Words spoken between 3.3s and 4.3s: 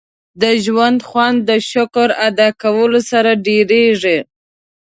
ډېرېږي.